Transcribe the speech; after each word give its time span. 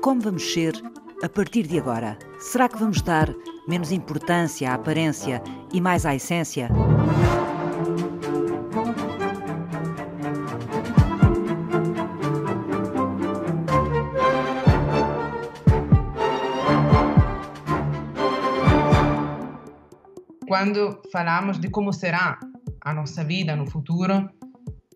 Como 0.00 0.20
vamos 0.20 0.52
ser 0.52 0.74
a 1.22 1.28
partir 1.28 1.66
de 1.66 1.78
agora? 1.78 2.16
Será 2.38 2.68
que 2.68 2.78
vamos 2.78 3.02
dar 3.02 3.34
menos 3.66 3.90
importância 3.90 4.70
à 4.70 4.74
aparência 4.74 5.42
e 5.72 5.80
mais 5.80 6.06
à 6.06 6.14
essência? 6.14 6.68
Quando 20.46 21.02
falamos 21.12 21.58
de 21.58 21.68
como 21.70 21.92
será 21.92 22.38
a 22.80 22.94
nossa 22.94 23.24
vida 23.24 23.56
no 23.56 23.66
futuro, 23.66 24.30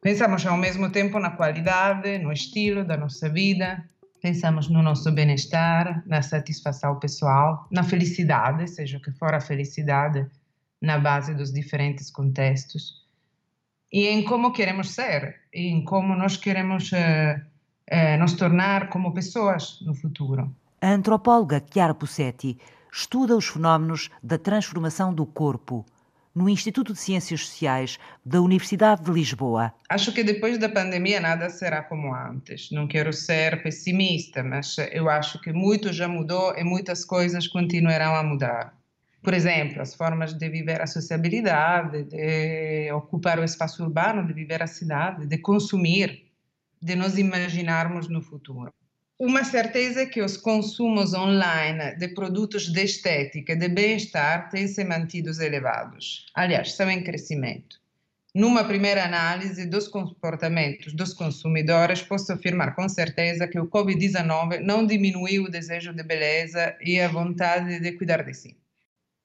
pensamos 0.00 0.44
ao 0.46 0.56
mesmo 0.56 0.90
tempo 0.90 1.18
na 1.18 1.30
qualidade, 1.30 2.18
no 2.18 2.32
estilo 2.32 2.82
da 2.82 2.96
nossa 2.96 3.28
vida, 3.28 3.84
pensamos 4.26 4.68
no 4.68 4.82
nosso 4.82 5.12
bem-estar, 5.12 6.02
na 6.04 6.20
satisfação 6.20 6.98
pessoal, 6.98 7.68
na 7.70 7.84
felicidade, 7.84 8.68
seja 8.68 8.98
o 8.98 9.00
que 9.00 9.12
for 9.12 9.32
a 9.32 9.40
felicidade, 9.40 10.26
na 10.82 10.98
base 10.98 11.32
dos 11.32 11.52
diferentes 11.52 12.10
contextos, 12.10 13.06
e 13.92 14.08
em 14.08 14.24
como 14.24 14.52
queremos 14.52 14.90
ser, 14.90 15.42
em 15.54 15.84
como 15.84 16.16
nós 16.16 16.36
queremos 16.36 16.92
eh, 16.92 17.40
eh, 17.86 18.16
nos 18.16 18.32
tornar 18.32 18.88
como 18.88 19.14
pessoas 19.14 19.78
no 19.82 19.94
futuro. 19.94 20.52
A 20.82 20.88
antropóloga 20.88 21.62
Chiara 21.72 21.94
Pussetti 21.94 22.58
estuda 22.92 23.36
os 23.36 23.46
fenómenos 23.46 24.10
da 24.20 24.38
transformação 24.38 25.14
do 25.14 25.24
corpo 25.24 25.86
no 26.36 26.50
Instituto 26.50 26.92
de 26.92 26.98
Ciências 26.98 27.46
Sociais 27.46 27.98
da 28.22 28.42
Universidade 28.42 29.02
de 29.02 29.10
Lisboa. 29.10 29.72
Acho 29.88 30.12
que 30.12 30.22
depois 30.22 30.58
da 30.58 30.68
pandemia 30.68 31.18
nada 31.18 31.48
será 31.48 31.82
como 31.82 32.14
antes. 32.14 32.70
Não 32.70 32.86
quero 32.86 33.10
ser 33.10 33.62
pessimista, 33.62 34.44
mas 34.44 34.76
eu 34.92 35.08
acho 35.08 35.40
que 35.40 35.50
muito 35.50 35.94
já 35.94 36.06
mudou 36.06 36.54
e 36.54 36.62
muitas 36.62 37.06
coisas 37.06 37.48
continuarão 37.48 38.14
a 38.14 38.22
mudar. 38.22 38.76
Por 39.22 39.32
exemplo, 39.32 39.80
as 39.80 39.94
formas 39.94 40.34
de 40.34 40.48
viver 40.50 40.82
a 40.82 40.86
sociabilidade, 40.86 42.04
de 42.04 42.92
ocupar 42.92 43.38
o 43.40 43.44
espaço 43.44 43.82
urbano, 43.82 44.26
de 44.26 44.34
viver 44.34 44.62
a 44.62 44.66
cidade, 44.66 45.26
de 45.26 45.38
consumir, 45.38 46.26
de 46.82 46.94
nos 46.94 47.16
imaginarmos 47.16 48.08
no 48.08 48.20
futuro 48.20 48.70
uma 49.18 49.44
certeza 49.44 50.02
é 50.02 50.06
que 50.06 50.20
os 50.20 50.36
consumos 50.36 51.14
online 51.14 51.96
de 51.96 52.08
produtos 52.08 52.70
de 52.70 52.84
estética 52.84 53.54
e 53.54 53.56
de 53.56 53.68
bem-estar 53.68 54.50
têm 54.50 54.68
se 54.68 54.84
mantido 54.84 55.30
elevados. 55.42 56.26
Aliás, 56.34 56.68
estão 56.68 56.90
em 56.90 57.02
crescimento. 57.02 57.80
Numa 58.34 58.64
primeira 58.64 59.02
análise 59.02 59.64
dos 59.64 59.88
comportamentos 59.88 60.92
dos 60.92 61.14
consumidores, 61.14 62.02
posso 62.02 62.30
afirmar 62.30 62.74
com 62.74 62.86
certeza 62.86 63.48
que 63.48 63.58
o 63.58 63.66
Covid-19 63.66 64.60
não 64.60 64.86
diminuiu 64.86 65.44
o 65.44 65.50
desejo 65.50 65.94
de 65.94 66.02
beleza 66.02 66.76
e 66.82 67.00
a 67.00 67.08
vontade 67.08 67.80
de 67.80 67.92
cuidar 67.92 68.22
de 68.22 68.34
si. 68.34 68.54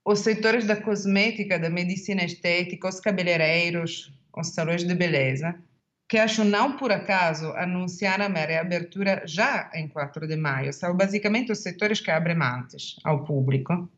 Os 0.06 0.20
setores 0.20 0.66
da 0.66 0.78
cosmética, 0.78 1.60
da 1.60 1.70
medicina 1.70 2.24
estética, 2.24 2.88
os 2.88 3.02
cabeleireiros, 3.02 4.14
os 4.34 4.48
salões 4.48 4.86
de 4.86 4.96
beleza, 4.96 5.62
que 6.12 6.18
acho 6.18 6.44
não 6.44 6.76
por 6.76 6.92
acaso 6.92 7.54
anunciaram 7.54 8.26
a 8.26 8.46
reabertura 8.46 9.24
já 9.26 9.72
em 9.74 9.88
4 9.88 10.28
de 10.28 10.36
maio. 10.36 10.74
São 10.74 10.94
basicamente 10.94 11.54
os 11.54 11.60
setores 11.60 12.02
que 12.02 12.12
abrem 12.12 12.36
antes 12.36 12.98
ao 13.06 13.24
público. 13.24 13.90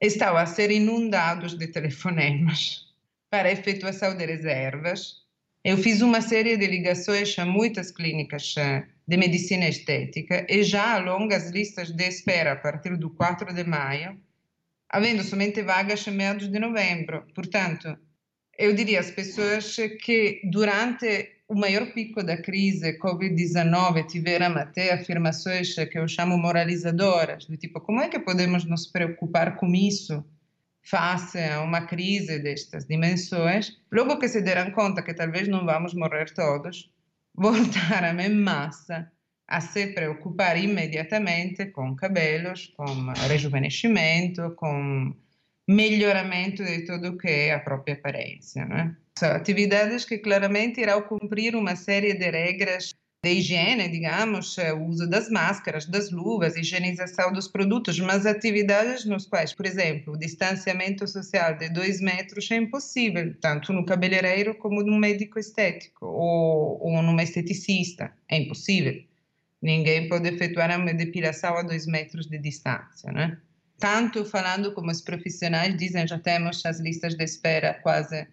Estão 0.00 0.34
a 0.34 0.46
ser 0.46 0.70
inundados 0.70 1.52
de 1.52 1.66
telefonemas 1.66 2.86
para 3.28 3.52
efetuação 3.52 4.16
de 4.16 4.24
reservas. 4.24 5.26
Eu 5.62 5.76
fiz 5.76 6.00
uma 6.00 6.22
série 6.22 6.56
de 6.56 6.66
ligações 6.66 7.38
a 7.38 7.44
muitas 7.44 7.90
clínicas 7.90 8.54
eh, 8.56 8.86
de 9.06 9.18
medicina 9.18 9.68
estética 9.68 10.46
e 10.48 10.62
já 10.62 10.94
há 10.94 10.98
longas 11.00 11.50
listas 11.50 11.90
de 11.90 12.04
espera 12.04 12.52
a 12.52 12.56
partir 12.56 12.96
do 12.96 13.10
4 13.10 13.52
de 13.52 13.62
maio, 13.62 14.18
havendo 14.88 15.22
somente 15.22 15.60
vagas 15.60 16.06
em 16.06 16.12
meados 16.12 16.48
de 16.48 16.58
novembro. 16.58 17.26
Portanto, 17.34 17.94
eu 18.58 18.74
diria 18.74 19.00
às 19.00 19.10
pessoas 19.10 19.76
que 20.02 20.40
durante 20.44 21.36
o 21.48 21.54
maior 21.54 21.92
pico 21.92 22.22
da 22.22 22.36
crise 22.36 22.98
Covid-19 22.98 24.06
tiveram 24.06 24.56
até 24.56 24.92
afirmações 24.92 25.74
que 25.74 25.98
eu 25.98 26.08
chamo 26.08 26.36
moralizadoras, 26.36 27.46
do 27.46 27.56
tipo, 27.56 27.80
como 27.80 28.00
é 28.00 28.08
que 28.08 28.18
podemos 28.18 28.64
nos 28.64 28.86
preocupar 28.86 29.56
com 29.56 29.72
isso 29.74 30.24
face 30.82 31.38
a 31.38 31.62
uma 31.62 31.86
crise 31.86 32.38
destas 32.38 32.84
dimensões? 32.84 33.78
Logo 33.92 34.18
que 34.18 34.28
se 34.28 34.40
deram 34.42 34.70
conta 34.72 35.02
que 35.02 35.14
talvez 35.14 35.46
não 35.46 35.64
vamos 35.64 35.94
morrer 35.94 36.32
todos, 36.34 36.90
voltaram 37.34 38.18
em 38.20 38.34
massa 38.34 39.10
a 39.46 39.60
se 39.60 39.86
preocupar 39.88 40.56
imediatamente 40.56 41.66
com 41.66 41.94
cabelos, 41.94 42.72
com 42.76 42.84
rejuvenescimento, 43.28 44.50
com 44.56 45.14
melhoramento 45.66 46.64
de 46.64 46.84
tudo 46.84 47.08
o 47.08 47.18
que 47.18 47.28
é 47.28 47.54
a 47.54 47.60
própria 47.60 47.94
aparência. 47.94 48.64
Né? 48.64 48.96
São 49.18 49.30
atividades 49.30 50.04
que 50.04 50.18
claramente 50.18 50.80
irão 50.80 51.02
cumprir 51.02 51.56
uma 51.56 51.74
série 51.74 52.14
de 52.14 52.30
regras 52.30 52.94
de 53.24 53.32
higiene, 53.32 53.88
digamos, 53.88 54.56
o 54.58 54.84
uso 54.84 55.08
das 55.08 55.28
máscaras, 55.28 55.86
das 55.86 56.12
luvas, 56.12 56.56
higienização 56.56 57.32
dos 57.32 57.48
produtos, 57.48 57.98
mas 57.98 58.24
atividades 58.24 59.04
nos 59.04 59.26
quais, 59.26 59.52
por 59.52 59.66
exemplo, 59.66 60.14
o 60.14 60.18
distanciamento 60.18 61.08
social 61.08 61.56
de 61.56 61.68
dois 61.70 62.00
metros 62.00 62.48
é 62.52 62.56
impossível, 62.56 63.34
tanto 63.40 63.72
no 63.72 63.84
cabeleireiro 63.84 64.54
como 64.54 64.82
no 64.82 64.96
médico 64.96 65.40
estético 65.40 66.06
ou, 66.06 66.78
ou 66.80 67.02
numa 67.02 67.22
esteticista, 67.22 68.12
é 68.28 68.38
impossível. 68.38 69.02
Ninguém 69.60 70.08
pode 70.08 70.28
efetuar 70.28 70.78
uma 70.78 70.94
depilação 70.94 71.56
a 71.56 71.62
dois 71.62 71.86
metros 71.86 72.26
de 72.26 72.38
distância, 72.38 73.10
né? 73.10 73.38
Tanto 73.78 74.24
falando 74.24 74.72
como 74.72 74.90
os 74.90 75.00
profissionais 75.00 75.76
dizem, 75.76 76.06
já 76.06 76.18
temos 76.18 76.64
as 76.64 76.80
listas 76.80 77.14
de 77.14 77.24
espera 77.24 77.74
quase 77.82 78.26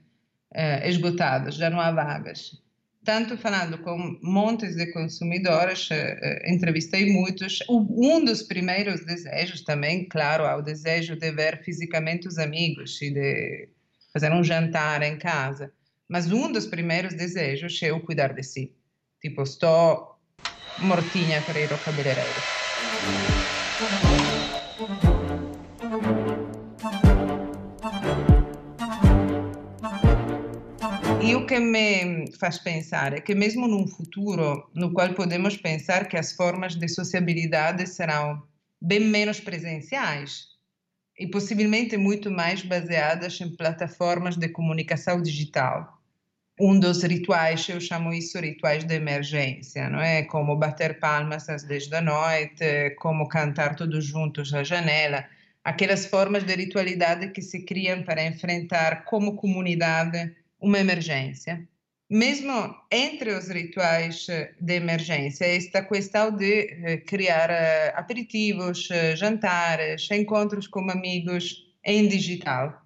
eh, 0.54 0.90
esgotadas, 0.90 1.56
já 1.56 1.70
não 1.70 1.80
há 1.80 1.92
vagas. 1.92 2.62
Tanto 3.04 3.38
falando 3.38 3.78
com 3.80 4.18
montes 4.22 4.76
de 4.76 4.92
consumidores, 4.94 5.90
eh, 5.92 6.18
eh 6.22 6.54
entrevistei 6.54 7.12
muitos. 7.12 7.60
Um 7.70 8.24
dos 8.24 8.44
primeiros 8.44 9.06
desejos 9.06 9.62
também, 9.64 10.08
claro, 10.08 10.46
é 10.46 10.56
o 10.56 10.62
desejo 10.62 11.16
de 11.18 11.32
ver 11.32 11.62
fisicamente 11.64 12.28
os 12.28 12.38
amigos 12.38 13.02
e 13.02 13.12
de 13.12 13.70
fazer 14.14 14.32
um 14.32 14.44
jantar 14.44 15.02
em 15.04 15.18
casa. 15.18 15.72
Mas 16.08 16.32
um 16.32 16.52
dos 16.52 16.68
primeiros 16.68 17.14
desejos 17.16 17.82
é 17.84 17.92
o 17.92 18.00
cuidar 18.00 18.34
de 18.34 18.44
si. 18.44 18.72
Tipo, 19.22 19.42
estou 19.44 20.16
mortinha 20.80 21.42
para 21.42 21.60
ir 21.60 21.72
ao 21.72 21.80
cabeleireiro. 21.80 22.64
E 31.26 31.36
o 31.36 31.46
que 31.46 31.58
me 31.58 32.30
faz 32.38 32.60
pensar 32.60 33.14
é 33.14 33.22
que, 33.22 33.34
mesmo 33.34 33.66
num 33.66 33.88
futuro 33.88 34.70
no 34.76 34.92
qual 34.92 35.14
podemos 35.14 35.56
pensar 35.56 36.10
que 36.10 36.18
as 36.18 36.34
formas 36.34 36.76
de 36.76 36.86
sociabilidade 36.90 37.88
serão 37.88 38.44
bem 38.82 39.00
menos 39.00 39.40
presenciais 39.40 40.48
e 41.18 41.26
possivelmente 41.26 41.96
muito 41.96 42.30
mais 42.30 42.62
baseadas 42.62 43.40
em 43.40 43.56
plataformas 43.56 44.36
de 44.36 44.50
comunicação 44.50 45.22
digital. 45.22 45.98
Um 46.60 46.78
dos 46.78 47.02
rituais, 47.04 47.70
eu 47.70 47.80
chamo 47.80 48.14
isso 48.14 48.38
rituais 48.38 48.84
de 48.84 48.94
emergência, 48.94 49.90
não 49.90 50.02
é? 50.02 50.24
Como 50.24 50.58
bater 50.58 51.00
palmas 51.00 51.48
às 51.48 51.64
10 51.64 51.88
da 51.88 52.02
noite, 52.02 52.96
como 53.00 53.30
cantar 53.30 53.78
todos 53.78 54.06
juntos 54.06 54.54
à 54.54 54.62
janela, 54.62 55.26
aquelas 55.64 56.06
formas 56.06 56.44
de 56.44 56.54
ritualidade 56.54 57.32
que 57.32 57.42
se 57.42 57.64
criam 57.64 58.04
para 58.04 58.26
enfrentar 58.26 59.06
como 59.06 59.38
comunidade 59.38 60.43
uma 60.64 60.80
emergência. 60.80 61.68
Mesmo 62.10 62.76
entre 62.92 63.32
os 63.34 63.48
rituais 63.50 64.28
eh, 64.30 64.54
de 64.60 64.74
emergência, 64.76 65.46
esta 65.46 65.82
questão 65.82 66.32
de 66.32 66.70
eh, 66.86 66.98
criar 66.98 67.50
eh, 67.50 67.94
aperitivos, 67.96 68.88
jantares, 69.16 70.10
encontros 70.12 70.68
com 70.68 70.90
amigos 70.92 71.66
em 71.84 72.08
digital, 72.08 72.82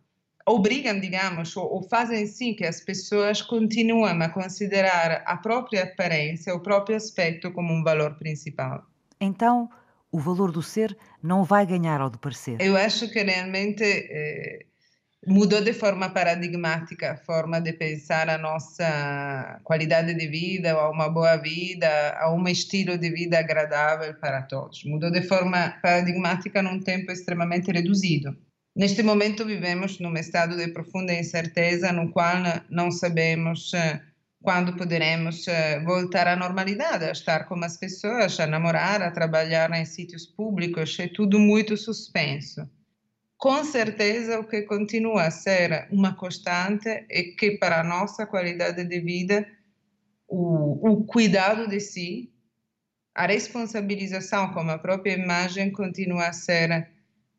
obrigam, 0.45 1.00
digamos, 1.00 1.56
ou, 1.57 1.83
fazem 1.89 2.25
sim 2.25 2.53
que 2.53 2.65
as 2.65 2.79
pessoas 2.79 3.41
continuem 3.41 4.21
a 4.21 4.30
considerar 4.30 5.23
a 5.25 5.38
própria 5.38 5.83
aparência, 5.83 6.56
o 6.56 6.62
próprio 6.62 6.95
aspecto 6.95 7.51
como 7.51 7.73
um 7.73 7.83
valor 7.83 8.15
principal. 8.18 8.85
Então, 9.19 9.69
o 10.09 10.19
valor 10.19 10.51
do 10.51 10.63
ser 10.63 10.97
não 11.21 11.44
vai 11.44 11.65
ganhar 11.65 12.00
ao 12.00 12.09
de 12.09 12.18
parecer? 12.18 12.57
Eu 12.62 12.77
acho 12.77 13.09
que 13.12 13.21
realmente 13.21 13.83
eh, 13.83 14.65
mudou 15.27 15.62
de 15.62 15.74
forma 15.74 16.09
paradigmática 16.09 17.12
a 17.12 17.18
forma 17.18 17.59
de 17.59 17.74
pensar 17.74 18.29
a 18.29 18.38
nossa 18.38 19.59
qualidade 19.62 20.13
de 20.13 20.27
vida, 20.27 20.71
a 20.71 20.89
uma 20.89 21.09
boa 21.09 21.35
vida, 21.35 22.15
a 22.18 22.33
um 22.33 22.47
estilo 22.47 22.97
de 22.97 23.09
vida 23.09 23.38
agradável 23.38 24.13
para 24.15 24.44
todos. 24.44 24.85
Mudou 24.85 25.12
de 25.12 25.21
forma 25.21 25.77
paradigmática 25.81 26.62
num 26.62 26.79
tempo 26.79 27.12
extremamente 27.12 27.69
reduzido. 27.71 28.38
Neste 28.74 29.03
momento 29.03 29.45
vivemos 29.45 30.00
num 30.00 30.15
estado 30.15 30.56
de 30.56 30.69
profunda 30.69 31.13
incerteza 31.13 31.91
no 31.91 32.09
qual 32.12 32.38
não 32.69 32.89
sabemos 32.89 33.73
eh, 33.73 34.00
quando 34.41 34.77
poderemos 34.77 35.45
uh, 35.47 35.83
voltar 35.83 36.27
à 36.27 36.35
normalidade, 36.35 37.03
a 37.03 37.12
estar 37.12 37.47
com 37.47 37.62
as 37.65 37.75
pessoas, 37.75 38.39
a 38.39 38.47
namorar, 38.47 39.01
a 39.01 39.12
trabalhar 39.12 39.71
em 39.73 39.83
sítios 39.83 40.25
públicos, 40.25 40.95
é 41.00 41.07
tudo 41.07 41.39
muito 41.39 41.75
suspenso. 41.75 42.69
Com 43.38 43.63
certeza, 43.63 44.39
o 44.39 44.48
que 44.48 44.63
continua 44.63 45.25
a 45.25 45.31
ser 45.31 45.88
uma 45.92 46.16
constante 46.16 46.89
é 46.89 47.24
que, 47.38 47.51
para 47.51 47.81
a 47.81 47.84
nossa 47.84 48.25
qualidade 48.25 48.84
de 48.84 49.00
vida, 49.00 49.48
o, 50.28 50.89
o 50.89 51.06
cuidado 51.06 51.68
de 51.68 51.80
si, 51.80 52.31
a 53.13 53.28
responsabilização 53.28 54.54
com 54.54 54.62
a 54.62 54.80
própria 54.80 55.13
imagem 55.13 55.72
continua 55.72 56.28
a 56.28 56.34
ser 56.34 56.88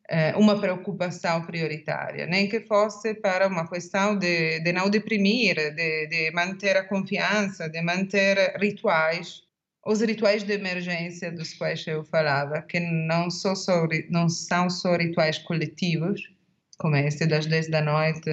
eh, 0.08 0.34
uma 0.36 0.60
preocupação 0.60 1.44
prioritária, 1.44 2.26
nem 2.26 2.48
que 2.48 2.60
fosse 2.60 3.14
para 3.14 3.48
uma 3.48 3.68
questão 3.68 4.16
de, 4.16 4.60
de 4.60 4.72
não 4.72 4.88
deprimir, 4.88 5.56
de, 5.74 6.06
de 6.06 6.30
manter 6.30 6.76
a 6.76 6.84
confiança, 6.84 7.68
de 7.68 7.82
manter 7.82 8.56
rituais, 8.58 9.42
os 9.88 10.02
rituais 10.02 10.44
de 10.44 10.52
emergência 10.52 11.32
dos 11.32 11.54
quais 11.54 11.86
eu 11.86 12.04
falava, 12.04 12.60
que 12.60 12.78
não, 12.78 13.30
só, 13.30 13.54
só, 13.54 13.86
não 14.10 14.28
são 14.28 14.68
só 14.68 14.94
rituais 14.94 15.38
coletivos, 15.38 16.20
como 16.76 16.94
este 16.96 17.26
das 17.26 17.46
10 17.46 17.70
da 17.70 17.80
noite, 17.80 18.30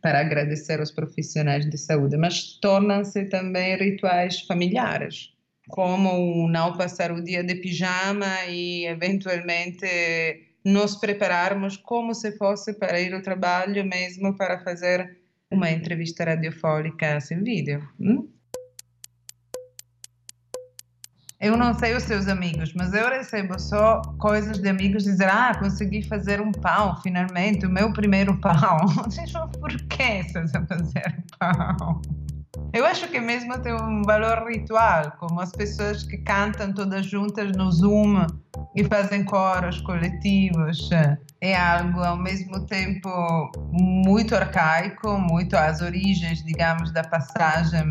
para 0.00 0.20
agradecer 0.20 0.78
aos 0.78 0.92
profissionais 0.92 1.68
de 1.68 1.76
saúde, 1.76 2.16
mas 2.16 2.60
tornam-se 2.60 3.24
também 3.24 3.76
rituais 3.76 4.42
familiares, 4.42 5.30
como 5.68 6.44
o 6.44 6.48
não 6.48 6.76
passar 6.76 7.10
o 7.10 7.24
dia 7.24 7.42
de 7.42 7.56
pijama 7.56 8.44
e, 8.48 8.86
eventualmente, 8.86 9.84
nos 10.64 10.94
prepararmos 10.94 11.76
como 11.76 12.14
se 12.14 12.38
fosse 12.38 12.72
para 12.72 13.00
ir 13.00 13.12
ao 13.12 13.20
trabalho, 13.20 13.84
mesmo 13.84 14.36
para 14.36 14.62
fazer 14.62 15.18
uma 15.50 15.72
entrevista 15.72 16.24
radiofónica 16.24 17.20
sem 17.20 17.42
vídeo. 17.42 17.82
Hum? 17.98 18.28
Eu 21.44 21.58
não 21.58 21.74
sei 21.74 21.94
os 21.94 22.04
seus 22.04 22.26
amigos, 22.26 22.72
mas 22.72 22.94
eu 22.94 23.06
recebo 23.06 23.60
só 23.60 24.00
coisas 24.18 24.58
de 24.58 24.66
amigos 24.66 25.04
dizer: 25.04 25.28
Ah, 25.28 25.54
consegui 25.54 26.02
fazer 26.02 26.40
um 26.40 26.50
pão, 26.50 26.96
finalmente, 27.02 27.66
o 27.66 27.70
meu 27.70 27.92
primeiro 27.92 28.34
pão. 28.40 28.78
Por 29.60 29.70
que 29.88 30.02
estás 30.02 30.54
a 30.54 30.64
fazer 30.64 31.22
pão? 31.38 32.00
Eu 32.72 32.86
acho 32.86 33.06
que 33.08 33.20
mesmo 33.20 33.58
tem 33.58 33.74
um 33.74 34.02
valor 34.04 34.48
ritual, 34.48 35.12
como 35.18 35.38
as 35.38 35.52
pessoas 35.52 36.02
que 36.04 36.16
cantam 36.16 36.72
todas 36.72 37.04
juntas 37.04 37.54
no 37.54 37.70
Zoom 37.70 38.26
e 38.74 38.82
fazem 38.84 39.22
coros 39.22 39.82
coletivos. 39.82 40.88
É 41.44 41.54
algo 41.54 42.02
ao 42.02 42.16
mesmo 42.16 42.64
tempo 42.64 43.52
muito 43.70 44.34
arcaico, 44.34 45.18
muito 45.18 45.54
às 45.54 45.82
origens, 45.82 46.42
digamos, 46.42 46.90
da 46.90 47.04
passagem 47.04 47.82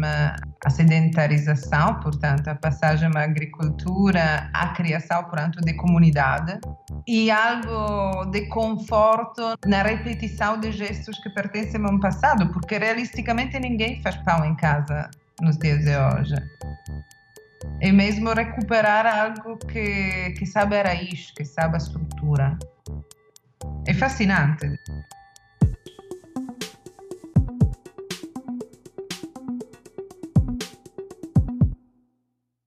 à 0.65 0.69
sedentarização, 0.71 1.99
portanto, 1.99 2.47
a 2.47 2.55
passagem 2.55 3.11
à 3.15 3.21
agricultura, 3.21 4.49
à 4.55 4.69
criação, 4.69 5.23
portanto, 5.25 5.61
de 5.61 5.71
comunidade, 5.75 6.59
e 7.07 7.29
algo 7.29 8.25
de 8.31 8.47
conforto 8.47 9.55
na 9.67 9.83
repetição 9.83 10.59
de 10.59 10.71
gestos 10.71 11.15
que 11.19 11.29
pertencem 11.29 11.79
a 11.85 11.91
um 11.91 11.99
passado, 11.99 12.51
porque 12.53 12.79
realisticamente 12.79 13.59
ninguém 13.59 14.01
faz 14.01 14.15
pão 14.23 14.43
em 14.43 14.55
casa 14.55 15.11
nos 15.39 15.59
dias 15.59 15.85
de 15.85 15.95
hoje 15.95 16.35
e 17.81 17.91
mesmo 17.91 18.33
recuperar 18.33 19.05
algo 19.05 19.57
que, 19.57 20.31
que 20.39 20.45
sabe 20.47 20.79
a 20.79 20.83
raiz, 20.83 21.31
que 21.35 21.45
sabe 21.45 21.75
a 21.75 21.77
estrutura. 21.77 22.57
É 23.85 23.93
fascinante. 23.93 24.79